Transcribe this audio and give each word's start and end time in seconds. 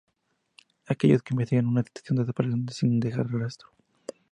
Aquellos 0.87 1.21
que 1.21 1.35
investigan 1.35 1.67
esta 1.77 1.83
situación 1.89 2.15
desaparecen 2.17 2.67
sin 2.69 2.99
dejar 2.99 3.27
rastro. 3.31 3.67